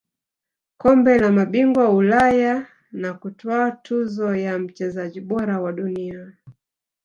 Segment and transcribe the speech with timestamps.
[0.77, 6.33] kombe la mabingwa Ulaya na kutwaa tuzo ya mchezaji bora wa dunia